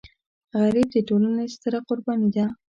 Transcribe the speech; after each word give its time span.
غریب 0.61 0.87
د 0.93 0.97
ټولنې 1.07 1.45
ستره 1.55 1.79
قرباني 1.87 2.29
ده 2.35 2.45